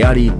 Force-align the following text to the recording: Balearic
Balearic 0.00 0.39